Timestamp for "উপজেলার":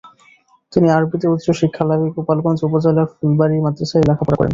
2.67-3.07